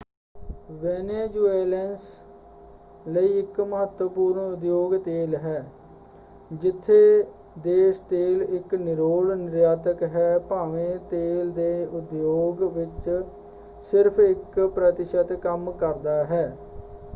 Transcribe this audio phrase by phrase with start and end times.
[0.73, 2.03] Venezuelans
[3.05, 5.63] ਲਈ ਇਕ ਮਹੱਤਵਪੂਰਨ ਉਦਯੋਗ ਤੇਲ ਹੈ
[6.51, 6.97] ਜਿੱਥੇ
[7.59, 13.09] ਦੇਸ਼ ਤੇਲ ਇਕ ਨਿਰੋਲ ਨਿਰਯਾਤਕ ਹੈ ਭਾਵੇਂ ਤੇਲ ਦੇ ਉਦਯੋਗ ਵਿੱਚ
[13.83, 16.45] ਸਿਰਫ ਇਕ ਪ੍ਰਤਿਸ਼ਤ ਕੰਮ ਕਰਦਾ ਹੈ।